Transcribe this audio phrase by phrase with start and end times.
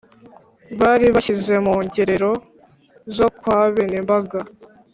[0.79, 2.31] Balibashyize mu ngerero
[3.15, 4.39] zo kwa bene Mbaga